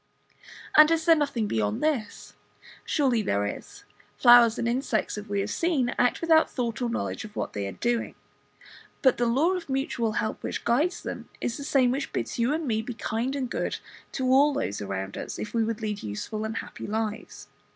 And 0.75 0.89
is 0.89 1.05
there 1.05 1.15
nothing 1.15 1.45
beyond 1.47 1.83
this? 1.83 2.33
Surely 2.83 3.21
there 3.21 3.45
is. 3.45 3.83
Flowers 4.17 4.57
and 4.57 4.67
insects, 4.67 5.15
as 5.15 5.27
we 5.27 5.41
have 5.41 5.51
seen, 5.51 5.89
act 5.99 6.21
without 6.21 6.49
thought 6.49 6.81
or 6.81 6.89
knowledge 6.89 7.23
of 7.23 7.35
what 7.35 7.53
they 7.53 7.67
are 7.67 7.71
doing; 7.73 8.15
but 9.03 9.17
the 9.17 9.27
law 9.27 9.51
of 9.51 9.69
mutual 9.69 10.13
help 10.13 10.41
which 10.41 10.65
guides 10.65 11.03
them 11.03 11.29
is 11.39 11.55
the 11.55 11.63
same 11.63 11.91
which 11.91 12.13
bids 12.13 12.39
you 12.39 12.51
and 12.51 12.67
me 12.67 12.81
be 12.81 12.95
kind 12.95 13.35
and 13.35 13.51
good 13.51 13.77
to 14.13 14.25
all 14.31 14.53
those 14.55 14.81
around 14.81 15.19
us, 15.19 15.37
if 15.37 15.53
we 15.53 15.63
would 15.63 15.83
lead 15.83 16.01
useful 16.01 16.45
and 16.45 16.57
happy 16.57 16.87
lives. 16.87 17.47